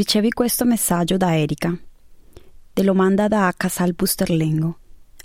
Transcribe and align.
Ricevi 0.00 0.30
questo 0.30 0.64
messaggio 0.64 1.18
da 1.18 1.36
Erika. 1.36 1.76
Te 2.72 2.82
lo 2.82 2.94
manda 2.94 3.28
da 3.28 3.52
Casal 3.54 3.92
Busterlengo, 3.92 4.78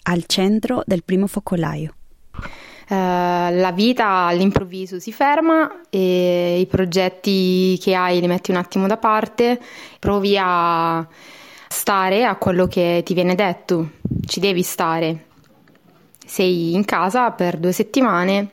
al 0.04 0.26
centro 0.26 0.84
del 0.86 1.06
primo 1.06 1.28
focolaio. 1.28 1.94
Uh, 2.34 2.44
la 2.90 3.72
vita 3.74 4.26
all'improvviso 4.26 5.00
si 5.00 5.14
ferma 5.14 5.80
e 5.90 6.60
i 6.60 6.66
progetti 6.66 7.80
che 7.82 7.96
hai 7.96 8.20
li 8.20 8.28
metti 8.28 8.52
un 8.52 8.58
attimo 8.58 8.86
da 8.86 8.98
parte, 8.98 9.62
provi 9.98 10.38
a 10.38 11.08
stare 11.70 12.26
a 12.26 12.36
quello 12.36 12.68
che 12.68 13.02
ti 13.06 13.14
viene 13.14 13.34
detto, 13.34 13.92
ci 14.26 14.42
devi 14.42 14.62
stare. 14.62 15.28
Sei 16.26 16.74
in 16.74 16.84
casa 16.84 17.32
per 17.32 17.60
due 17.60 17.72
settimane 17.72 18.50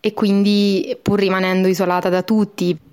e 0.00 0.14
quindi 0.14 0.96
pur 1.02 1.18
rimanendo 1.18 1.68
isolata 1.68 2.08
da 2.08 2.22
tutti, 2.22 2.90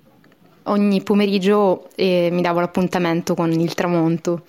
ogni 0.64 1.02
pomeriggio 1.02 1.88
eh, 1.94 2.28
mi 2.30 2.42
davo 2.42 2.60
l'appuntamento 2.60 3.34
con 3.34 3.50
il 3.50 3.74
tramonto. 3.74 4.44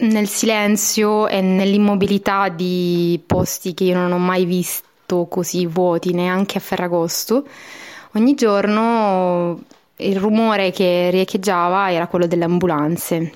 Nel 0.00 0.28
silenzio 0.28 1.26
e 1.26 1.40
nell'immobilità 1.40 2.48
di 2.48 3.22
posti 3.26 3.74
che 3.74 3.84
io 3.84 3.94
non 3.94 4.12
ho 4.12 4.18
mai 4.18 4.44
visto 4.44 5.26
così 5.26 5.66
vuoti, 5.66 6.12
neanche 6.12 6.58
a 6.58 6.60
Ferragosto, 6.60 7.46
ogni 8.14 8.34
giorno 8.34 9.60
il 9.96 10.16
rumore 10.18 10.70
che 10.70 11.10
riecheggiava 11.10 11.90
era 11.90 12.06
quello 12.06 12.26
delle 12.26 12.44
ambulanze. 12.44 13.32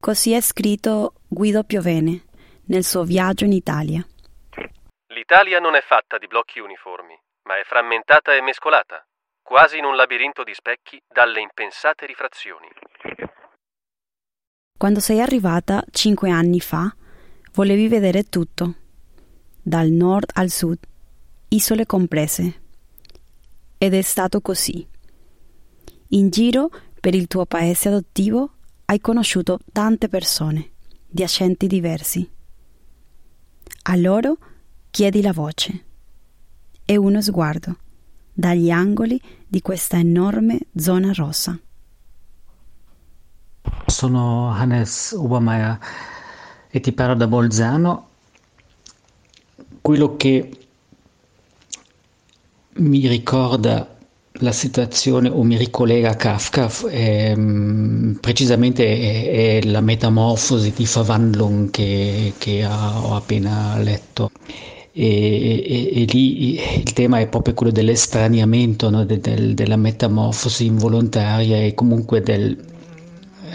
Così 0.00 0.32
è 0.32 0.40
scritto 0.40 1.14
Guido 1.26 1.64
Piovene 1.64 2.22
nel 2.66 2.84
suo 2.84 3.02
viaggio 3.04 3.44
in 3.44 3.52
Italia. 3.52 4.06
L'Italia 5.08 5.58
non 5.58 5.74
è 5.74 5.80
fatta 5.80 6.18
di 6.18 6.26
blocchi 6.26 6.60
uniformi, 6.60 7.18
ma 7.44 7.58
è 7.58 7.64
frammentata 7.64 8.34
e 8.34 8.42
mescolata 8.42 9.04
quasi 9.44 9.76
in 9.76 9.84
un 9.84 9.94
labirinto 9.94 10.42
di 10.42 10.54
specchi 10.54 11.00
dalle 11.06 11.40
impensate 11.40 12.06
rifrazioni. 12.06 12.66
Quando 14.76 15.00
sei 15.00 15.20
arrivata 15.20 15.84
cinque 15.90 16.30
anni 16.30 16.60
fa, 16.60 16.92
volevi 17.52 17.86
vedere 17.86 18.24
tutto, 18.24 18.74
dal 19.62 19.90
nord 19.90 20.30
al 20.32 20.48
sud, 20.48 20.78
isole 21.48 21.84
comprese. 21.84 22.62
Ed 23.76 23.92
è 23.92 24.00
stato 24.00 24.40
così. 24.40 24.86
In 26.08 26.30
giro 26.30 26.70
per 26.98 27.14
il 27.14 27.26
tuo 27.26 27.44
paese 27.44 27.88
adottivo 27.88 28.50
hai 28.86 28.98
conosciuto 28.98 29.58
tante 29.72 30.08
persone 30.08 30.70
di 31.06 31.22
accenti 31.22 31.66
diversi. 31.66 32.28
A 33.82 33.96
loro 33.96 34.38
chiedi 34.90 35.20
la 35.20 35.32
voce 35.32 35.84
e 36.86 36.96
uno 36.96 37.20
sguardo 37.20 37.82
dagli 38.34 38.70
angoli 38.70 39.20
di 39.46 39.62
questa 39.62 39.96
enorme 39.96 40.58
zona 40.74 41.12
rossa. 41.12 41.56
Sono 43.86 44.50
Hannes 44.50 45.12
Obermeier 45.12 45.78
e 46.68 46.80
ti 46.80 46.92
parlo 46.92 47.14
da 47.14 47.28
Bolzano. 47.28 48.08
Quello 49.80 50.16
che 50.16 50.58
mi 52.76 53.06
ricorda 53.06 53.88
la 54.38 54.52
situazione 54.52 55.28
o 55.28 55.44
mi 55.44 55.56
ricollega 55.56 56.10
a 56.10 56.16
Kafka 56.16 56.68
è, 56.88 57.34
precisamente 58.20 58.84
è, 58.84 59.60
è, 59.60 59.66
la 59.66 59.80
metamorfosi 59.80 60.72
di 60.72 60.88
Verwandlung 60.92 61.70
che, 61.70 62.32
che 62.38 62.66
ho 62.66 63.14
appena 63.14 63.78
letto 63.78 64.32
e, 64.96 65.64
e, 65.66 66.02
e, 66.02 66.04
lì 66.04 66.54
il 66.78 66.92
tema 66.92 67.18
è 67.18 67.26
proprio 67.26 67.52
quello 67.54 67.72
dell'estraniamento, 67.72 68.90
no? 68.90 69.04
de, 69.04 69.18
del, 69.18 69.54
della 69.54 69.76
metamorfosi 69.76 70.66
involontaria 70.66 71.56
e 71.64 71.74
comunque 71.74 72.20
del, 72.20 72.56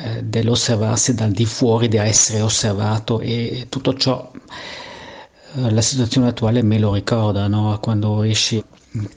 eh, 0.03 0.21
dell'osservarsi 0.21 1.13
dal 1.13 1.31
di 1.31 1.45
fuori, 1.45 1.87
di 1.87 1.95
essere 1.95 2.41
osservato 2.41 3.21
e 3.21 3.67
tutto 3.69 3.93
ciò, 3.93 4.29
eh, 5.55 5.71
la 5.71 5.81
situazione 5.81 6.27
attuale 6.27 6.61
me 6.61 6.77
lo 6.77 6.93
ricorda, 6.93 7.47
no? 7.47 7.77
quando 7.81 8.21
esci 8.23 8.61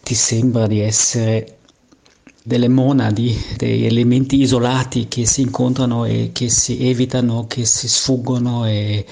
ti 0.04 0.14
sembra 0.14 0.68
di 0.68 0.78
essere 0.78 1.58
delle 2.44 2.68
monadi, 2.68 3.36
degli 3.56 3.84
elementi 3.84 4.40
isolati 4.40 5.08
che 5.08 5.26
si 5.26 5.40
incontrano 5.40 6.04
e 6.04 6.30
che 6.32 6.48
si 6.48 6.88
evitano, 6.88 7.48
che 7.48 7.64
si 7.64 7.88
sfuggono 7.88 8.64
e, 8.64 9.04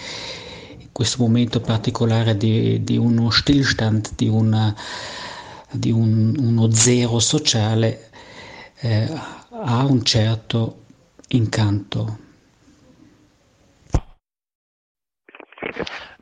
questo 0.92 1.22
momento 1.22 1.60
particolare 1.60 2.36
di, 2.36 2.82
di 2.84 2.96
uno 2.96 3.30
stillstand, 3.30 4.10
di, 4.16 4.28
una, 4.28 4.74
di 5.70 5.90
un, 5.90 6.36
uno 6.38 6.70
zero 6.70 7.18
sociale, 7.18 8.10
eh, 8.80 9.08
ha 9.50 9.84
un 9.84 10.02
certo 10.04 10.84
incanto. 11.28 12.18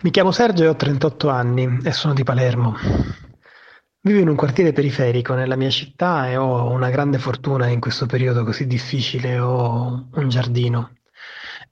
Mi 0.00 0.10
chiamo 0.10 0.30
Sergio 0.30 0.64
e 0.64 0.68
ho 0.68 0.76
38 0.76 1.28
anni 1.28 1.80
e 1.82 1.92
sono 1.92 2.14
di 2.14 2.22
Palermo. 2.22 2.76
Vivo 4.00 4.20
in 4.20 4.28
un 4.28 4.36
quartiere 4.36 4.72
periferico 4.72 5.34
nella 5.34 5.56
mia 5.56 5.70
città 5.70 6.30
e 6.30 6.36
ho 6.36 6.70
una 6.70 6.88
grande 6.88 7.18
fortuna 7.18 7.66
in 7.66 7.80
questo 7.80 8.06
periodo 8.06 8.44
così 8.44 8.66
difficile, 8.66 9.38
ho 9.40 10.08
un 10.12 10.28
giardino. 10.28 10.92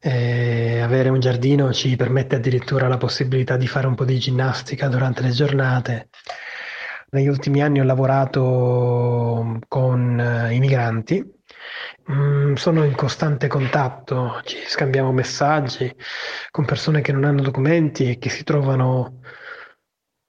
Eh, 0.01 0.56
avere 0.87 1.09
un 1.09 1.21
giardino 1.21 1.73
ci 1.73 1.97
permette 1.97 2.37
addirittura 2.37 2.89
la 2.89 2.97
possibilità 2.97 3.57
di 3.57 3.67
fare 3.67 3.87
un 3.87 3.95
po' 3.95 4.05
di 4.05 4.19
ginnastica 4.19 4.89
durante 4.89 5.23
le 5.23 5.31
giornate. 5.31 6.09
Negli 7.11 7.29
ultimi 7.29 7.63
anni 7.63 7.81
ho 7.81 7.85
lavorato 7.85 9.59
con 9.69 10.19
eh, 10.19 10.55
i 10.55 10.59
migranti, 10.59 11.25
mm, 12.11 12.55
sono 12.55 12.85
in 12.85 12.95
costante 12.95 13.49
contatto, 13.49 14.41
ci 14.45 14.59
scambiamo 14.67 15.13
messaggi 15.13 15.95
con 16.51 16.65
persone 16.65 17.01
che 17.01 17.13
non 17.13 17.25
hanno 17.25 17.43
documenti 17.43 18.11
e 18.11 18.19
che 18.19 18.29
si 18.29 18.45
trovano 18.45 19.21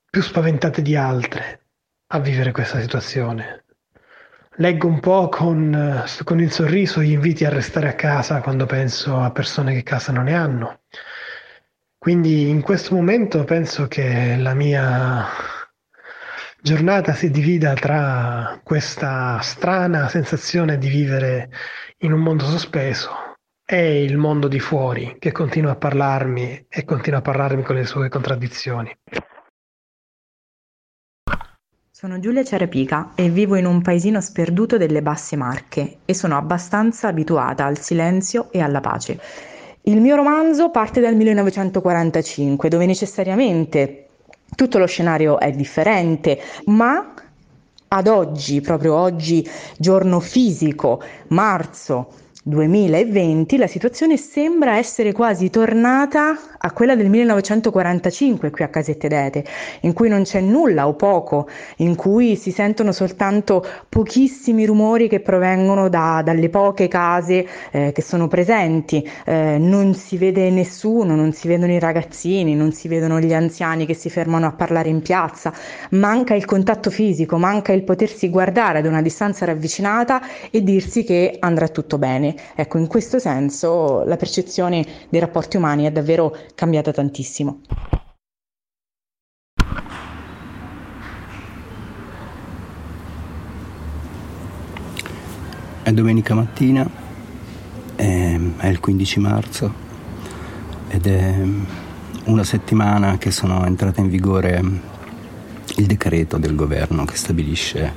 più 0.10 0.22
spaventate 0.22 0.82
di 0.82 0.96
altre 0.96 1.68
a 2.08 2.20
vivere 2.20 2.52
questa 2.52 2.80
situazione. 2.80 3.66
Leggo 4.60 4.88
un 4.88 5.00
po' 5.00 5.30
con, 5.30 5.72
eh, 5.72 6.24
con 6.24 6.40
il 6.40 6.52
sorriso 6.52 7.02
gli 7.02 7.12
inviti 7.12 7.46
a 7.46 7.50
restare 7.50 7.90
a 7.90 7.94
casa 7.94 8.42
quando 8.42 8.66
penso 8.66 9.20
a 9.20 9.32
persone 9.32 9.74
che 9.76 9.84
casa 9.84 10.12
non 10.12 10.24
ne 10.24 10.34
hanno. 10.34 10.80
Quindi 11.96 12.50
in 12.50 12.62
questo 12.62 12.96
momento 12.96 13.44
penso 13.44 13.88
che 13.88 14.36
la 14.36 14.56
mia 14.56 15.28
giornata 16.60 17.14
si 17.14 17.30
divida 17.30 17.74
tra 17.74 18.60
questa 18.64 19.40
strana 19.42 20.08
sensazione 20.08 20.80
di 20.80 20.90
vivere 20.90 21.52
in 22.00 22.14
un 22.14 22.22
mondo 22.22 22.46
sospeso 22.46 23.12
e 23.64 24.04
il 24.04 24.18
mondo 24.18 24.48
di 24.48 24.60
fuori 24.60 25.18
che 25.20 25.32
continua 25.32 25.74
a 25.74 25.76
parlarmi 25.76 26.66
e 26.68 26.84
continua 26.84 27.20
a 27.20 27.22
parlarmi 27.22 27.62
con 27.62 27.76
le 27.76 27.86
sue 27.86 28.10
contraddizioni. 28.10 28.92
Sono 32.00 32.20
Giulia 32.20 32.44
Ciarepica 32.44 33.14
e 33.16 33.28
vivo 33.28 33.56
in 33.56 33.66
un 33.66 33.82
paesino 33.82 34.22
sperduto 34.22 34.78
delle 34.78 35.02
Basse 35.02 35.36
Marche 35.36 35.98
e 36.06 36.14
sono 36.14 36.38
abbastanza 36.38 37.08
abituata 37.08 37.66
al 37.66 37.80
silenzio 37.80 38.52
e 38.52 38.62
alla 38.62 38.82
pace. 38.82 39.20
Il 39.82 40.00
mio 40.00 40.16
romanzo 40.16 40.70
parte 40.70 41.02
dal 41.02 41.16
1945, 41.16 42.70
dove 42.70 42.86
necessariamente 42.86 44.10
tutto 44.56 44.78
lo 44.78 44.86
scenario 44.86 45.40
è 45.40 45.50
differente, 45.50 46.40
ma 46.66 47.16
ad 47.88 48.08
oggi, 48.08 48.62
proprio 48.62 48.94
oggi, 48.94 49.44
giorno 49.80 50.20
fisico, 50.20 51.02
marzo 51.30 52.10
2020 52.48 53.58
la 53.58 53.68
situazione 53.68 54.16
sembra 54.16 54.78
essere 54.78 55.12
quasi 55.12 55.50
tornata 55.50 56.40
a 56.58 56.72
quella 56.72 56.96
del 56.96 57.10
1945 57.10 58.52
qui 58.52 58.64
a 58.64 58.70
Casette 58.70 59.10
d'Ete, 59.10 59.44
in 59.82 59.92
cui 59.92 60.08
non 60.08 60.24
c'è 60.24 60.40
nulla 60.40 60.88
o 60.88 60.94
poco, 60.94 61.50
in 61.78 61.96
cui 61.96 62.38
si 62.38 62.52
sentono 62.52 62.94
soltanto 62.94 63.66
pochissimi 63.90 64.66
rumori 64.66 65.10
che 65.10 65.20
provengono 65.20 65.90
da, 65.90 66.22
dalle 66.24 66.48
poche 66.48 66.88
case 66.88 67.46
eh, 67.72 67.92
che 67.92 68.02
sono 68.02 68.30
presenti, 68.30 69.08
eh, 69.26 69.58
non 69.60 69.94
si 69.94 70.18
vede 70.18 70.50
nessuno, 70.50 71.16
non 71.16 71.34
si 71.34 71.50
vedono 71.50 71.74
i 71.74 71.80
ragazzini, 71.80 72.56
non 72.56 72.72
si 72.72 72.88
vedono 72.88 73.20
gli 73.20 73.34
anziani 73.34 73.86
che 73.86 73.94
si 73.94 74.10
fermano 74.10 74.46
a 74.46 74.54
parlare 74.54 74.88
in 74.88 75.02
piazza, 75.02 75.52
manca 75.92 76.34
il 76.34 76.46
contatto 76.46 76.90
fisico, 76.92 77.38
manca 77.38 77.74
il 77.74 77.84
potersi 77.84 78.30
guardare 78.30 78.80
ad 78.80 78.86
una 78.86 79.02
distanza 79.02 79.44
ravvicinata 79.44 80.22
e 80.50 80.64
dirsi 80.64 81.04
che 81.04 81.36
andrà 81.40 81.68
tutto 81.68 81.98
bene. 81.98 82.36
Ecco, 82.56 82.78
in 82.78 82.88
questo 82.88 83.20
senso 83.20 84.04
la 84.04 84.18
percezione 84.18 84.86
dei 85.10 85.20
rapporti 85.20 85.58
umani 85.58 85.86
è 85.86 85.92
davvero 85.92 86.36
cambiata 86.56 86.92
tantissimo. 86.92 87.62
È 95.84 95.92
domenica 95.94 96.34
mattina, 96.34 96.90
ehm, 97.96 98.60
è 98.60 98.68
il 98.68 98.80
15 98.80 99.20
marzo 99.20 99.74
ed 100.90 101.08
è 101.08 101.36
una 102.26 102.44
settimana 102.44 103.18
che 103.18 103.32
sono 103.32 103.66
entrate 103.66 104.02
in 104.02 104.10
vigore 104.10 104.62
il 105.78 105.86
decreto 105.86 106.38
del 106.38 106.56
governo 106.56 107.06
che 107.06 107.16
stabilisce 107.16 107.94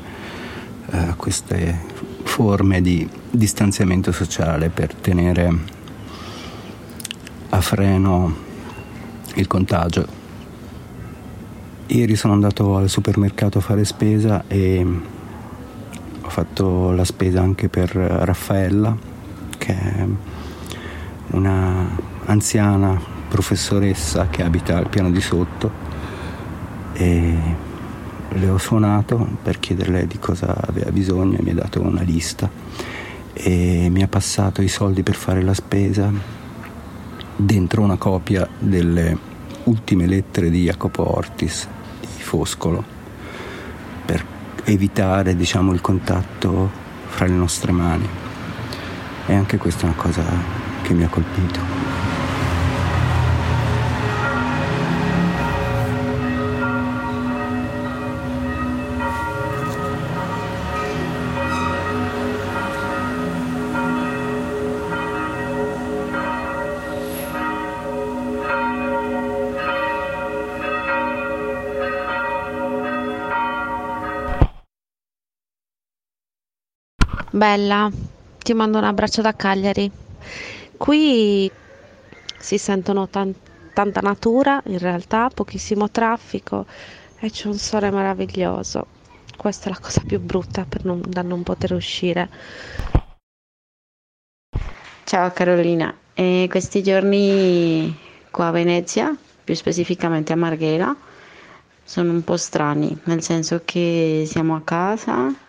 eh, 0.91 1.15
queste 1.17 1.90
forme 2.23 2.81
di 2.81 3.09
distanziamento 3.31 4.13
sociale 4.13 4.69
per 4.69 4.95
tenere 4.95 5.53
a 7.51 7.61
freno 7.61 8.35
il 9.35 9.47
contagio. 9.47 10.07
Ieri 11.87 12.15
sono 12.17 12.33
andato 12.33 12.77
al 12.77 12.89
supermercato 12.89 13.59
a 13.59 13.61
fare 13.61 13.85
spesa 13.85 14.45
e 14.47 14.87
ho 16.21 16.29
fatto 16.29 16.93
la 16.93 17.05
spesa 17.05 17.41
anche 17.41 17.69
per 17.69 17.91
Raffaella, 17.91 18.97
che 19.59 19.73
è 19.79 20.07
una 21.33 21.89
anziana 22.27 23.01
professoressa 23.29 24.29
che 24.29 24.43
abita 24.43 24.77
al 24.77 24.89
piano 24.89 25.11
di 25.11 25.21
sotto 25.21 25.71
le 28.33 28.49
ho 28.49 28.59
suonato 28.59 29.37
per 29.43 29.59
chiederle 29.59 30.07
di 30.07 30.19
cosa 30.19 30.55
aveva 30.67 30.91
bisogno 30.91 31.39
mi 31.41 31.51
ha 31.51 31.55
dato 31.55 31.81
una 31.81 32.03
lista 32.03 32.51
e 33.33 33.89
mi 33.91 34.03
ha 34.03 34.09
passato 34.09 34.63
i 34.63 34.69
soldi 34.69 35.03
per 35.03 35.15
fare 35.15 35.43
la 35.43 35.55
spesa 35.55 36.13
dentro 37.37 37.83
una 37.83 37.97
copia 37.97 38.49
delle 38.59 39.17
ultime 39.65 40.07
lettere 40.07 40.51
di 40.51 40.63
Jacopo 40.63 41.17
Ortis 41.17 41.67
di 42.01 42.23
Foscolo 42.23 42.85
per 44.05 44.25
evitare 44.65 45.35
diciamo 45.37 45.73
il 45.73 45.81
contatto 45.81 46.71
fra 47.07 47.27
le 47.27 47.35
nostre 47.35 47.73
mani 47.73 48.09
e 49.27 49.35
anche 49.35 49.59
questa 49.59 49.83
è 49.83 49.85
una 49.85 49.95
cosa 49.95 50.23
che 50.83 50.93
mi 50.93 51.05
ha 51.05 51.09
colpito. 51.09 51.70
Bella, 77.41 77.91
ti 78.37 78.53
mando 78.53 78.77
un 78.77 78.85
abbraccio 78.85 79.23
da 79.23 79.35
Cagliari. 79.35 79.91
Qui 80.77 81.51
si 82.39 82.59
sentono 82.59 83.09
tan- 83.09 83.35
tanta 83.73 84.01
natura, 84.03 84.61
in 84.67 84.77
realtà 84.77 85.31
pochissimo 85.33 85.91
traffico 85.91 86.67
e 87.19 87.31
c'è 87.31 87.47
un 87.49 87.57
sole 87.57 87.91
meraviglioso. 87.91 88.89
Questa 89.39 89.71
è 89.71 89.73
la 89.73 89.79
cosa 89.79 90.03
più 90.07 90.21
brutta 90.21 90.67
non, 90.83 91.01
da 91.09 91.23
non 91.23 91.43
poter 91.43 91.73
uscire. 91.73 92.29
Ciao 95.05 95.33
Carolina, 95.33 95.97
e 96.13 96.47
questi 96.51 96.83
giorni 96.83 97.99
qua 98.31 98.49
a 98.49 98.51
Venezia, 98.51 99.17
più 99.43 99.55
specificamente 99.55 100.35
a 100.35 100.37
Marghera, 100.37 100.95
sono 101.85 102.13
un 102.13 102.23
po' 102.23 102.37
strani, 102.37 102.95
nel 103.05 103.23
senso 103.23 103.63
che 103.65 104.25
siamo 104.27 104.57
a 104.57 104.61
casa 104.61 105.49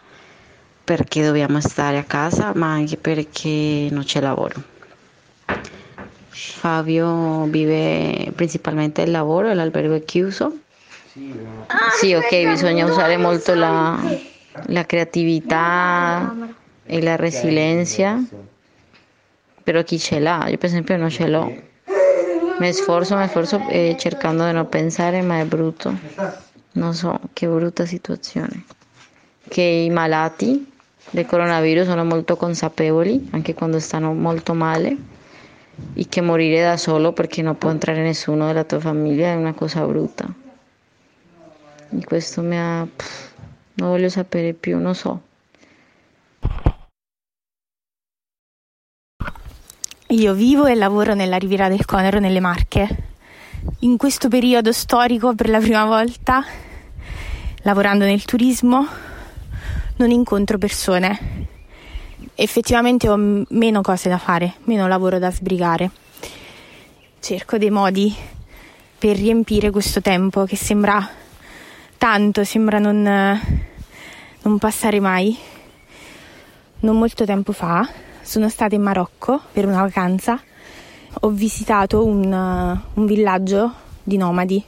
perché 0.83 1.23
dobbiamo 1.23 1.59
stare 1.61 1.97
a 1.97 2.03
casa, 2.03 2.51
ma 2.55 2.71
anche 2.71 2.97
perché 2.97 3.87
non 3.91 4.03
c'è 4.03 4.19
lavoro. 4.19 4.63
Fabio 6.33 7.45
vive 7.45 8.31
principalmente 8.35 9.01
il 9.01 9.11
lavoro 9.11 9.49
e 9.49 9.53
l'albergo 9.53 9.95
è 9.95 10.03
chiuso. 10.03 10.59
Sì, 11.99 12.13
ok, 12.13 12.47
bisogna 12.49 12.85
usare 12.85 13.17
molto 13.17 13.53
la, 13.53 13.99
la 14.67 14.85
creatività 14.85 16.33
e 16.83 17.01
la 17.01 17.15
resilienza, 17.15 18.23
però 19.63 19.83
chi 19.83 19.99
ce 19.99 20.19
l'ha? 20.19 20.47
Io 20.47 20.57
per 20.57 20.65
esempio 20.69 20.97
non 20.97 21.09
ce 21.09 21.27
l'ho. 21.27 21.69
Mi 22.59 22.73
sforzo, 22.73 23.17
mi 23.17 23.27
sforzo 23.27 23.59
eh, 23.69 23.95
cercando 23.97 24.45
di 24.45 24.51
non 24.51 24.69
pensare, 24.69 25.21
ma 25.21 25.39
è 25.39 25.45
brutto. 25.45 25.99
Non 26.73 26.93
so, 26.93 27.19
che 27.33 27.47
brutta 27.47 27.85
situazione. 27.85 28.65
Che 29.51 29.61
i 29.61 29.89
malati 29.89 30.71
del 31.09 31.25
coronavirus 31.25 31.85
sono 31.85 32.05
molto 32.05 32.37
consapevoli, 32.37 33.27
anche 33.31 33.53
quando 33.53 33.81
stanno 33.81 34.13
molto 34.13 34.53
male, 34.53 34.95
e 35.93 36.05
che 36.07 36.21
morire 36.21 36.61
da 36.61 36.77
solo 36.77 37.11
perché 37.11 37.41
non 37.41 37.57
può 37.57 37.69
entrare 37.69 38.01
nessuno 38.01 38.47
della 38.47 38.63
tua 38.63 38.79
famiglia 38.79 39.27
è 39.27 39.35
una 39.35 39.51
cosa 39.51 39.85
brutta. 39.85 40.25
E 41.89 42.03
questo 42.05 42.41
mi 42.41 42.57
ha... 42.57 42.87
Pff, 42.95 43.31
non 43.73 43.89
voglio 43.89 44.07
sapere 44.07 44.53
più, 44.53 44.79
non 44.79 44.95
so. 44.95 45.21
Io 50.07 50.33
vivo 50.33 50.65
e 50.65 50.75
lavoro 50.75 51.13
nella 51.13 51.35
Riviera 51.35 51.67
del 51.67 51.83
Conero, 51.83 52.19
nelle 52.19 52.39
Marche. 52.39 52.87
In 53.79 53.97
questo 53.97 54.29
periodo 54.29 54.71
storico, 54.71 55.35
per 55.35 55.49
la 55.49 55.59
prima 55.59 55.83
volta, 55.83 56.41
lavorando 57.63 58.05
nel 58.05 58.23
turismo, 58.23 59.09
non 60.01 60.09
incontro 60.09 60.57
persone. 60.57 61.47
Effettivamente 62.33 63.07
ho 63.07 63.15
meno 63.17 63.81
cose 63.81 64.09
da 64.09 64.17
fare, 64.17 64.55
meno 64.63 64.87
lavoro 64.87 65.19
da 65.19 65.31
sbrigare. 65.31 65.91
Cerco 67.19 67.59
dei 67.59 67.69
modi 67.69 68.11
per 68.97 69.15
riempire 69.15 69.69
questo 69.69 70.01
tempo 70.01 70.43
che 70.45 70.55
sembra 70.55 71.07
tanto, 71.99 72.43
sembra 72.43 72.79
non, 72.79 73.39
non 74.41 74.57
passare 74.57 74.99
mai. 74.99 75.37
Non 76.79 76.97
molto 76.97 77.23
tempo 77.23 77.51
fa 77.51 77.87
sono 78.21 78.49
stata 78.49 78.73
in 78.73 78.81
Marocco 78.81 79.39
per 79.51 79.67
una 79.67 79.81
vacanza. 79.81 80.41
Ho 81.21 81.29
visitato 81.29 82.03
un, 82.03 82.31
un 82.93 83.05
villaggio 83.05 83.71
di 84.01 84.17
nomadi 84.17 84.63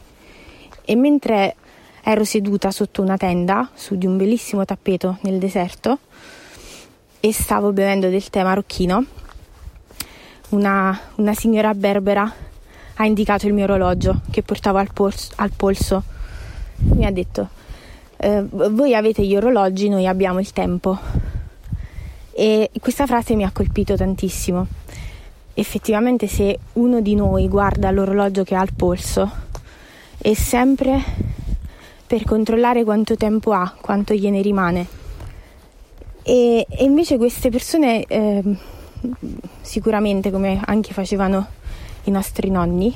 e 0.86 0.96
mentre 0.96 1.56
Ero 2.06 2.26
seduta 2.26 2.70
sotto 2.70 3.02
una 3.02 3.16
tenda 3.16 3.70
su 3.74 3.96
di 3.96 4.06
un 4.06 4.18
bellissimo 4.18 4.66
tappeto 4.66 5.20
nel 5.22 5.40
deserto 5.40 6.00
e 7.22 7.32
stavo 7.32 7.72
bevendo 7.72 8.10
del 8.10 8.30
tè 8.30 8.44
marocchino. 8.44 9.06
Una, 10.50 11.00
una 11.16 11.34
signora 11.34 11.74
berbera 11.74 12.30
ha 12.96 13.06
indicato 13.06 13.48
il 13.48 13.54
mio 13.54 13.64
orologio 13.64 14.20
che 14.30 14.44
portavo 14.44 14.80
al, 14.80 14.92
polso. 14.92 15.32
Al 15.36 15.52
polso. 15.56 16.04
Mi 16.80 17.06
ha 17.06 17.12
detto, 17.12 17.48
eh, 18.18 18.44
voi 18.50 18.94
avete 18.94 19.26
gli 19.26 19.38
orologi, 19.38 19.88
noi 19.88 20.06
abbiamo 20.06 20.40
il 20.42 20.52
tempo. 20.52 21.00
E 22.32 22.70
questa 22.82 23.08
frase 23.08 23.34
mi 23.36 23.46
ha 23.46 23.52
colpito 23.54 23.96
tantissimo. 23.96 24.68
Effettivamente 25.54 26.28
se 26.28 26.60
uno 26.74 27.00
di 27.00 27.16
noi 27.16 27.48
guarda 27.48 27.92
l'orologio 27.92 28.44
che 28.44 28.56
ha 28.56 28.60
al 28.60 28.74
polso, 28.76 29.32
è 30.18 30.34
sempre 30.34 31.32
per 32.14 32.26
controllare 32.26 32.84
quanto 32.84 33.16
tempo 33.16 33.54
ha, 33.54 33.74
quanto 33.82 34.14
gliene 34.14 34.44
rimane. 34.44 34.86
E, 36.22 36.64
e 36.70 36.84
invece 36.84 37.18
queste 37.18 37.50
persone, 37.50 38.04
eh, 38.04 38.44
sicuramente 39.62 40.30
come 40.30 40.62
anche 40.64 40.94
facevano 40.94 41.48
i 42.04 42.12
nostri 42.12 42.52
nonni, 42.52 42.96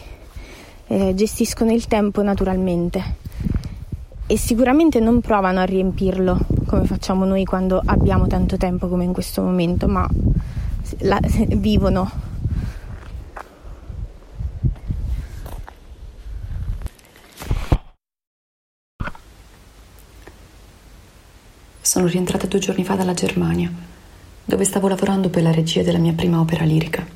eh, 0.86 1.16
gestiscono 1.16 1.72
il 1.72 1.88
tempo 1.88 2.22
naturalmente 2.22 3.16
e 4.28 4.38
sicuramente 4.38 5.00
non 5.00 5.20
provano 5.20 5.62
a 5.62 5.64
riempirlo 5.64 6.38
come 6.68 6.86
facciamo 6.86 7.26
noi 7.26 7.44
quando 7.44 7.82
abbiamo 7.84 8.28
tanto 8.28 8.56
tempo 8.56 8.88
come 8.88 9.04
in 9.04 9.14
questo 9.14 9.42
momento, 9.42 9.88
ma 9.88 10.08
la, 11.00 11.20
vivono. 11.58 12.12
Sono 21.88 22.08
rientrata 22.08 22.48
due 22.48 22.60
giorni 22.60 22.84
fa 22.84 22.96
dalla 22.96 23.14
Germania, 23.14 23.72
dove 24.44 24.66
stavo 24.66 24.90
lavorando 24.90 25.30
per 25.30 25.42
la 25.42 25.54
regia 25.54 25.84
della 25.84 26.00
mia 26.00 26.12
prima 26.12 26.38
opera 26.38 26.66
lirica. 26.66 27.08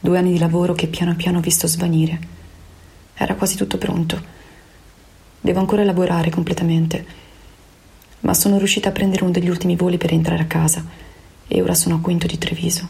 Due 0.00 0.16
anni 0.16 0.32
di 0.32 0.38
lavoro 0.38 0.72
che 0.72 0.86
piano 0.86 1.14
piano 1.14 1.36
ho 1.36 1.42
visto 1.42 1.66
svanire. 1.66 2.18
Era 3.12 3.34
quasi 3.34 3.58
tutto 3.58 3.76
pronto. 3.76 4.18
Devo 5.42 5.58
ancora 5.60 5.84
lavorare 5.84 6.30
completamente, 6.30 7.04
ma 8.20 8.32
sono 8.32 8.56
riuscita 8.56 8.88
a 8.88 8.92
prendere 8.92 9.24
uno 9.24 9.32
degli 9.32 9.50
ultimi 9.50 9.76
voli 9.76 9.98
per 9.98 10.14
entrare 10.14 10.44
a 10.44 10.46
casa 10.46 10.82
e 11.46 11.60
ora 11.60 11.74
sono 11.74 11.96
a 11.96 12.00
Quinto 12.00 12.26
di 12.26 12.38
Treviso. 12.38 12.88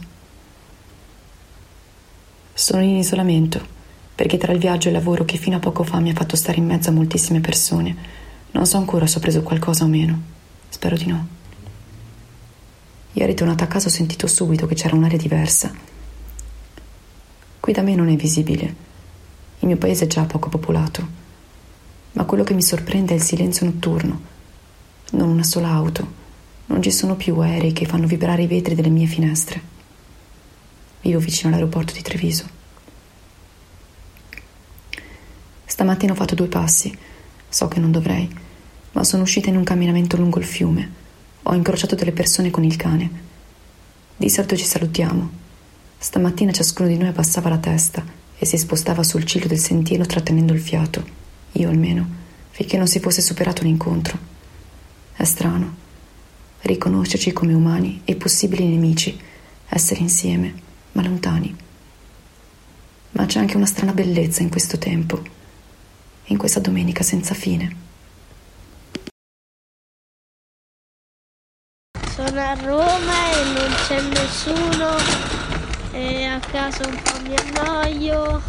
Sono 2.55 2.85
in 2.85 2.97
isolamento 2.97 3.61
perché 4.15 4.37
tra 4.37 4.53
il 4.53 4.61
viaggio 4.61 4.87
e 4.87 4.93
il 4.93 4.99
lavoro 4.99 5.25
che 5.25 5.37
fino 5.37 5.57
a 5.57 5.61
poco 5.61 5.83
fa 5.83 5.99
mi 5.99 6.11
ha 6.11 6.15
fatto 6.15 6.37
stare 6.37 6.59
in 6.59 6.67
mezzo 6.67 6.91
a 6.91 6.93
moltissime 6.93 7.41
persone, 7.41 8.27
non 8.53 8.67
so 8.67 8.77
ancora 8.77 9.07
se 9.07 9.19
ho 9.19 9.21
preso 9.21 9.43
qualcosa 9.43 9.85
o 9.85 9.89
meno. 9.89 10.21
Spero 10.69 10.97
di 10.97 11.07
no. 11.07 11.27
Ieri 13.13 13.35
tornata 13.35 13.65
a 13.65 13.69
casa 13.69 13.89
ho 13.89 13.91
sentito 13.91 14.27
subito 14.27 14.67
che 14.67 14.75
c'era 14.75 14.95
un'aria 14.95 15.19
diversa. 15.19 15.73
Qui 17.61 17.73
da 17.73 17.83
me 17.83 17.95
non 17.95 18.09
è 18.09 18.17
visibile. 18.17 18.87
Il 19.59 19.67
mio 19.67 19.77
paese 19.77 20.05
è 20.05 20.09
già 20.09 20.25
poco 20.25 20.49
popolato. 20.49 21.07
Ma 22.13 22.25
quello 22.25 22.45
che 22.45 22.55
mi 22.55 22.63
sorprende 22.63 23.13
è 23.13 23.17
il 23.17 23.23
silenzio 23.23 23.67
notturno. 23.67 24.21
Non 25.11 25.29
una 25.29 25.43
sola 25.43 25.71
auto. 25.71 26.17
Non 26.67 26.83
ci 26.83 26.91
sono 26.91 27.17
più 27.17 27.39
aerei 27.39 27.73
che 27.73 27.87
fanno 27.87 28.07
vibrare 28.07 28.43
i 28.43 28.47
vetri 28.47 28.75
delle 28.75 28.89
mie 28.89 29.07
finestre. 29.07 29.61
Vivo 31.01 31.19
vicino 31.19 31.49
all'aeroporto 31.49 31.93
di 31.93 32.03
Treviso. 32.03 32.45
Stamattina 35.65 36.13
ho 36.13 36.17
fatto 36.17 36.35
due 36.35 36.49
passi. 36.49 36.97
So 37.49 37.69
che 37.69 37.81
non 37.81 37.91
dovrei, 37.91 38.29
ma 38.93 39.05
sono 39.05 39.23
uscita 39.23 39.49
in 39.49 39.57
un 39.57 39.65
camminamento 39.65 40.17
lungo 40.17 40.39
il 40.39 40.45
fiume. 40.45 40.91
Ho 41.45 41.55
incrociato 41.55 41.95
delle 41.95 42.13
persone 42.13 42.51
con 42.51 42.65
il 42.65 42.77
cane. 42.77 43.11
Di 44.17 44.29
solito 44.29 44.57
ci 44.57 44.65
salutiamo. 44.65 45.31
Stamattina 45.99 46.53
ciascuno 46.53 46.89
di 46.89 46.97
noi 46.97 47.09
abbassava 47.09 47.49
la 47.49 47.59
testa 47.59 48.05
e 48.37 48.47
si 48.47 48.57
spostava 48.57 49.03
sul 49.03 49.25
ciglio 49.25 49.47
del 49.47 49.59
sentiero 49.59 50.07
trattenendo 50.07 50.53
il 50.53 50.61
fiato. 50.61 51.05
Io 51.53 51.69
almeno, 51.69 52.07
finché 52.51 52.77
non 52.77 52.87
si 52.87 53.01
fosse 53.01 53.21
superato 53.21 53.63
l'incontro. 53.63 54.19
È 55.15 55.25
strano 55.25 55.87
riconoscerci 56.63 57.33
come 57.33 57.55
umani 57.55 58.03
e 58.05 58.17
possibili 58.17 58.67
nemici, 58.67 59.19
essere 59.69 60.01
insieme, 60.01 60.55
ma 60.93 61.03
lontani. 61.03 61.55
Ma 63.13 63.27
c'è 63.27 63.39
anche 63.39 63.57
una 63.57 63.67
strana 63.67 63.93
bellezza 63.93 64.43
in 64.43 64.51
questo 64.51 64.79
tempo, 64.79 65.23
in 66.29 66.39
questa 66.39 66.61
domenica 66.61 67.03
senza 67.03 67.35
fine. 67.35 67.87
Sono 72.11 72.41
a 72.41 72.55
Roma 72.55 73.31
e 73.31 73.45
non 73.53 73.75
c'è 73.87 74.01
nessuno, 74.01 74.97
e 75.93 76.25
a 76.25 76.41
casa 76.41 76.87
un 76.87 77.01
po' 77.03 77.21
mi 77.23 77.35
annoio, 77.37 78.43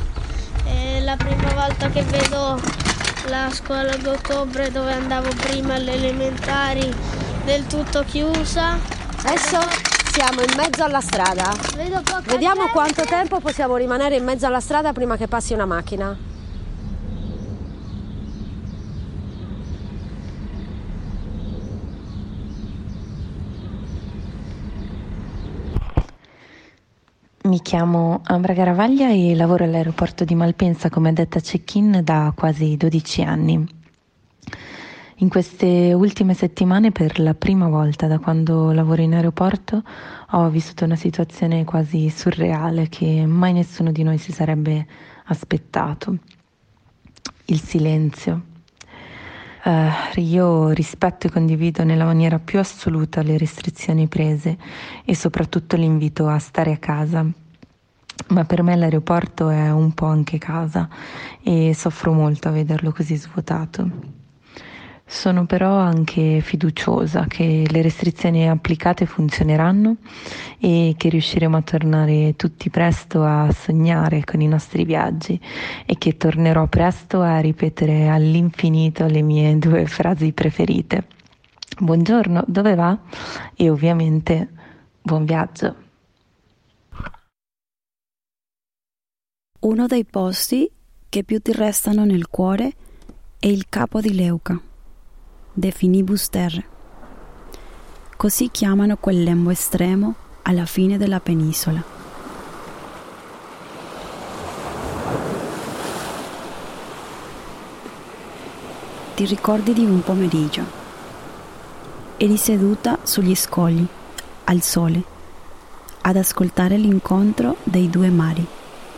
è 0.66 1.02
la 1.02 1.16
prima 1.16 1.54
volta 1.54 1.90
che 1.90 2.02
vedo 2.04 2.60
la 3.28 3.50
scuola 3.52 3.96
d'ottobre 3.96 4.72
dove 4.72 4.92
andavo 4.92 5.30
prima 5.36 5.76
alle 5.76 5.94
elementari 5.94 6.94
del 7.46 7.68
tutto 7.68 8.04
chiusa. 8.04 8.78
Adesso 9.24 9.60
siamo 10.12 10.42
in 10.42 10.54
mezzo 10.56 10.84
alla 10.84 11.02
strada. 11.02 11.54
Vediamo 11.76 12.62
gente. 12.62 12.72
quanto 12.72 13.04
tempo 13.04 13.40
possiamo 13.40 13.76
rimanere 13.76 14.16
in 14.16 14.24
mezzo 14.24 14.48
alla 14.48 14.60
strada 14.60 14.94
prima 14.94 15.16
che 15.16 15.28
passi 15.28 15.54
una 15.54 15.66
macchina. 15.66 16.29
Mi 27.50 27.62
chiamo 27.64 28.22
Ambra 28.26 28.54
Garavaglia 28.54 29.10
e 29.10 29.34
lavoro 29.34 29.64
all'aeroporto 29.64 30.24
di 30.24 30.36
Malpensa 30.36 30.92
come 30.92 31.10
addetta 31.10 31.40
check-in 31.40 32.02
da 32.04 32.32
quasi 32.36 32.78
12 32.78 33.24
anni. 33.24 33.68
In 35.16 35.30
queste 35.30 35.92
ultime 35.94 36.36
settimane, 36.36 36.92
per 36.92 37.20
la 37.20 37.34
prima 37.34 37.68
volta 37.68 38.06
da 38.06 38.20
quando 38.20 38.72
lavoro 38.72 39.02
in 39.02 39.16
aeroporto, 39.16 39.82
ho 40.30 40.50
vissuto 40.50 40.86
una 40.86 40.96
situazione 40.96 41.66
quasi 41.66 42.12
surreale 42.12 42.88
che 42.88 43.26
mai 43.26 43.54
nessuno 43.54 43.92
di 43.92 44.04
noi 44.04 44.20
si 44.20 44.32
sarebbe 44.32 44.86
aspettato. 45.26 46.18
Il 47.46 47.60
silenzio. 47.60 48.49
Uh, 49.62 50.20
io 50.20 50.70
rispetto 50.70 51.28
e 51.28 51.30
condivido 51.30 51.84
nella 51.84 52.06
maniera 52.06 52.40
più 52.40 52.60
assoluta 52.60 53.22
le 53.22 53.38
restrizioni 53.38 54.08
prese 54.08 54.58
e 55.04 55.16
soprattutto 55.16 55.76
l'invito 55.76 56.28
a 56.28 56.40
stare 56.40 56.72
a 56.72 56.78
casa. 56.78 57.26
Ma 58.28 58.46
per 58.46 58.64
me 58.64 58.76
l'aeroporto 58.76 59.50
è 59.50 59.70
un 59.72 59.94
po' 59.94 60.06
anche 60.06 60.38
casa 60.38 60.88
e 61.42 61.74
soffro 61.74 62.14
molto 62.14 62.48
a 62.48 62.52
vederlo 62.52 62.92
così 62.92 63.16
svuotato. 63.16 64.19
Sono 65.12 65.48
però 65.48 65.76
anche 65.76 66.40
fiduciosa 66.40 67.26
che 67.26 67.66
le 67.68 67.82
restrizioni 67.82 68.48
applicate 68.48 69.08
funzioneranno 69.08 69.96
e 70.60 70.94
che 70.96 71.10
riusciremo 71.10 71.58
a 71.58 71.62
tornare 71.64 72.36
tutti 72.36 72.70
presto 72.70 73.24
a 73.24 73.52
sognare 73.52 74.24
con 74.24 74.40
i 74.40 74.48
nostri 74.48 74.86
viaggi 74.86 75.42
e 75.88 75.98
che 75.98 76.16
tornerò 76.16 76.68
presto 76.68 77.22
a 77.22 77.40
ripetere 77.40 78.08
all'infinito 78.08 79.08
le 79.08 79.24
mie 79.24 79.58
due 79.58 79.88
frasi 79.88 80.32
preferite. 80.32 81.08
Buongiorno, 81.80 82.44
dove 82.46 82.76
va? 82.76 82.96
E 83.56 83.68
ovviamente 83.68 84.48
buon 85.02 85.26
viaggio. 85.26 85.76
Uno 89.62 89.88
dei 89.88 90.06
posti 90.06 90.70
che 91.10 91.24
più 91.24 91.42
ti 91.42 91.52
restano 91.52 92.06
nel 92.06 92.28
cuore 92.28 92.74
è 93.40 93.48
il 93.48 93.66
capo 93.70 94.02
di 94.02 94.14
Leuca 94.14 94.62
de 95.60 95.72
finibus 95.72 96.30
terre. 96.30 96.64
Così 98.16 98.50
chiamano 98.50 98.96
quel 98.96 99.24
lembo 99.24 99.50
estremo 99.50 100.16
alla 100.44 100.66
fine 100.66 100.98
della 100.98 101.20
penisola. 101.20 101.84
Ti 109.16 109.26
ricordi 109.26 109.74
di 109.74 109.84
un 109.84 110.02
pomeriggio? 110.02 110.64
Eri 112.16 112.38
seduta 112.38 113.00
sugli 113.04 113.36
scogli, 113.36 113.86
al 114.46 114.62
sole, 114.62 115.04
ad 116.02 116.16
ascoltare 116.16 116.78
l'incontro 116.78 117.58
dei 117.64 117.90
due 117.90 118.10
mari, 118.10 118.46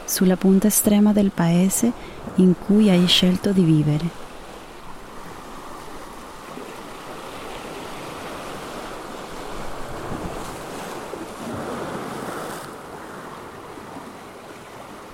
sulla 0.06 0.38
punta 0.38 0.68
estrema 0.68 1.12
del 1.12 1.32
paese 1.32 1.92
in 2.36 2.54
cui 2.64 2.88
hai 2.92 3.08
scelto 3.08 3.52
di 3.52 3.64
vivere. 3.64 4.21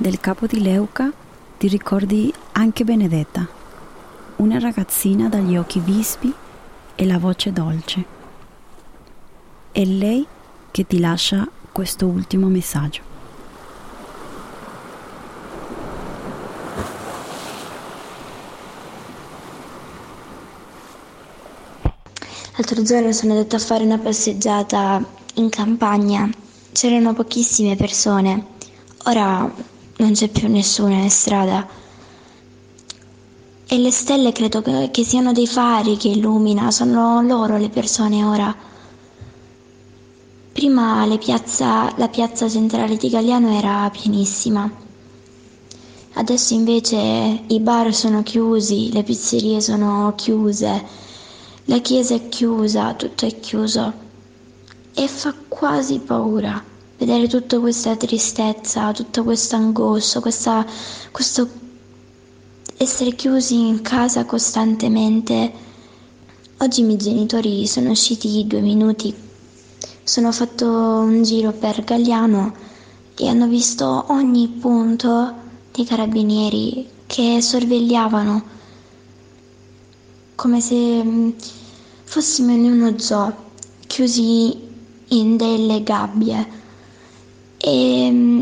Del 0.07 0.21
capo 0.21 0.45
di 0.45 0.61
Leuca 0.61 1.11
ti 1.57 1.67
ricordi 1.67 2.33
anche 2.53 2.85
Benedetta, 2.85 3.45
una 4.37 4.57
ragazzina 4.57 5.27
dagli 5.27 5.57
occhi 5.57 5.81
vispi 5.81 6.33
e 6.95 7.05
la 7.05 7.17
voce 7.17 7.51
dolce. 7.51 8.05
È 9.69 9.83
lei 9.83 10.25
che 10.71 10.87
ti 10.87 10.99
lascia 10.99 11.45
questo 11.73 12.05
ultimo 12.05 12.47
messaggio. 12.47 13.01
L'altro 22.55 22.81
giorno 22.81 23.11
sono 23.11 23.33
andata 23.33 23.57
a 23.57 23.59
fare 23.59 23.83
una 23.83 23.97
passeggiata 23.97 25.03
in 25.33 25.49
campagna, 25.49 26.29
c'erano 26.71 27.13
pochissime 27.13 27.75
persone. 27.75 28.55
Ora 29.03 29.75
non 29.97 30.11
c'è 30.13 30.29
più 30.29 30.47
nessuno 30.47 30.93
in 30.93 31.09
strada. 31.09 31.67
E 33.69 33.77
le 33.77 33.91
stelle 33.91 34.31
credo 34.31 34.61
che, 34.61 34.89
che 34.91 35.03
siano 35.03 35.33
dei 35.33 35.47
fari 35.47 35.97
che 35.97 36.09
illumina, 36.09 36.71
sono 36.71 37.21
loro 37.21 37.57
le 37.57 37.69
persone 37.69 38.23
ora. 38.23 38.55
Prima 40.53 41.05
piazza, 41.19 41.93
la 41.97 42.07
piazza 42.07 42.49
centrale 42.49 42.95
di 42.97 43.09
Galliano 43.09 43.49
era 43.57 43.89
pienissima. 43.91 44.69
Adesso 46.13 46.53
invece 46.53 47.43
i 47.47 47.59
bar 47.59 47.93
sono 47.93 48.23
chiusi, 48.23 48.91
le 48.91 49.03
pizzerie 49.03 49.61
sono 49.61 50.13
chiuse, 50.15 50.85
la 51.65 51.79
chiesa 51.79 52.15
è 52.15 52.29
chiusa, 52.29 52.93
tutto 52.93 53.25
è 53.25 53.39
chiuso. 53.39 54.05
e 54.95 55.07
fa 55.07 55.31
quasi 55.47 55.99
paura 55.99 56.75
vedere 56.97 57.27
tutta 57.27 57.59
questa 57.59 57.95
tristezza, 57.95 58.91
tutta 58.91 59.21
questa 59.21 59.57
angoscia, 59.57 60.19
questa, 60.19 60.65
questo 61.11 61.47
essere 62.77 63.13
chiusi 63.13 63.67
in 63.67 63.81
casa 63.81 64.25
costantemente. 64.25 65.65
Oggi 66.59 66.81
i 66.81 66.83
miei 66.83 66.97
genitori 66.97 67.67
sono 67.67 67.91
usciti 67.91 68.45
due 68.47 68.61
minuti, 68.61 69.13
sono 70.03 70.31
fatto 70.31 70.67
un 70.67 71.21
giro 71.21 71.51
per 71.51 71.83
Galliano 71.83 72.53
e 73.15 73.27
hanno 73.27 73.47
visto 73.47 74.05
ogni 74.09 74.47
punto 74.47 75.33
dei 75.71 75.85
carabinieri 75.85 76.89
che 77.05 77.41
sorvegliavano 77.41 78.55
come 80.33 80.61
se 80.61 81.03
mm, 81.03 81.29
fossimo 82.03 82.51
in 82.51 82.71
uno 82.71 82.97
zoo, 82.99 83.33
chiusi 83.87 84.55
in 85.09 85.37
delle 85.37 85.81
gabbie 85.83 86.65
e, 87.57 88.09
mm, 88.11 88.41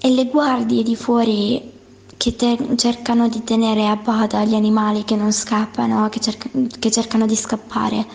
e 0.00 0.10
le 0.10 0.26
guardie 0.26 0.82
di 0.82 0.96
fuori 0.96 1.70
che 2.16 2.36
te- 2.36 2.76
cercano 2.76 3.28
di 3.28 3.42
tenere 3.42 3.88
a 3.88 3.96
bada 3.96 4.44
gli 4.44 4.54
animali 4.54 5.04
che 5.04 5.16
non 5.16 5.32
scappano, 5.32 6.08
che, 6.08 6.20
cerca- 6.20 6.48
che 6.78 6.90
cercano 6.90 7.26
di 7.26 7.34
scappare. 7.36 8.06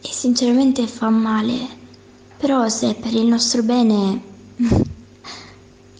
E 0.00 0.08
sinceramente 0.08 0.86
fa 0.86 1.08
male, 1.08 1.54
però 2.36 2.68
se 2.68 2.94
per 2.94 3.14
il 3.14 3.26
nostro 3.26 3.62
bene 3.62 4.20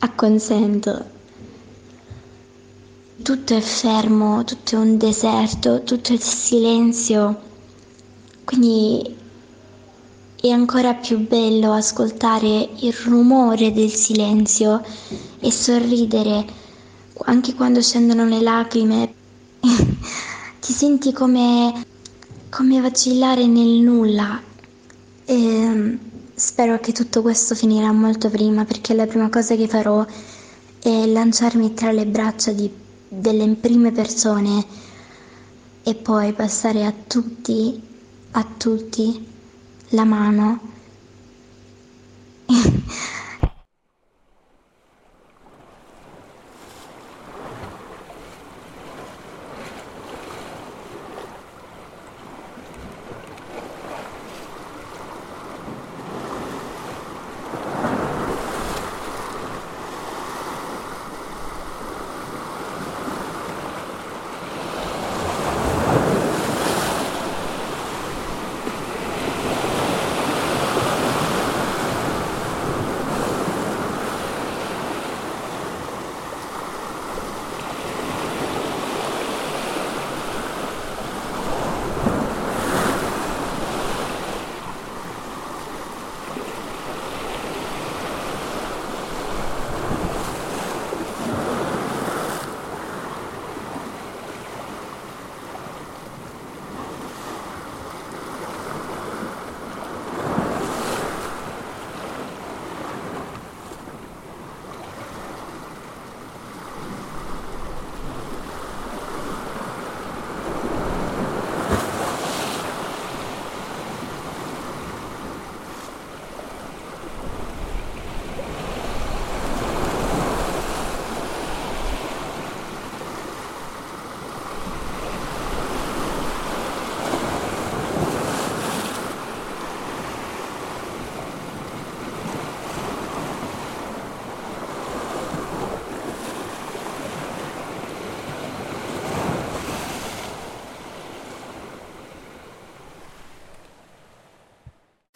acconsento. 0.01 1.15
Tutto 3.23 3.55
è 3.57 3.61
fermo, 3.61 4.45
tutto 4.45 4.77
è 4.77 4.79
un 4.79 4.99
deserto, 4.99 5.83
tutto 5.83 6.13
è 6.13 6.17
silenzio. 6.17 7.41
Quindi 8.45 9.16
è 10.41 10.49
ancora 10.51 10.95
più 10.95 11.27
bello 11.27 11.73
ascoltare 11.73 12.69
il 12.81 12.93
rumore 12.93 13.73
del 13.73 13.91
silenzio 13.91 14.83
e 15.41 15.51
sorridere 15.51 16.45
anche 17.25 17.55
quando 17.55 17.81
scendono 17.81 18.27
le 18.27 18.41
lacrime. 18.41 19.15
Ti 20.61 20.73
senti 20.73 21.13
come, 21.13 21.73
come 22.51 22.81
vacillare 22.81 23.47
nel 23.47 23.81
nulla. 23.81 24.41
E 25.25 25.99
spero 26.35 26.79
che 26.81 26.93
tutto 26.93 27.23
questo 27.23 27.55
finirà 27.55 27.91
molto 27.93 28.29
prima 28.29 28.65
perché 28.65 28.93
la 28.95 29.07
prima 29.07 29.31
cosa 29.31 29.57
che 29.57 29.67
farò 29.67 30.05
è 30.83 31.07
lanciarmi 31.07 31.73
tra 31.73 31.91
le 31.93 32.07
braccia 32.07 32.53
di, 32.53 32.71
delle 33.09 33.49
prime 33.55 33.91
persone 33.91 34.65
e 35.83 35.95
poi 35.95 36.33
passare 36.35 36.85
a 36.85 36.93
tutti, 37.07 37.81
a 38.33 38.47
tutti 38.57 39.35
la 39.91 40.05
mano. 40.05 40.76